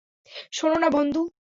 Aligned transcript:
শোন 0.51 0.71
না, 0.79 0.89
বন্ধু। 0.89 1.21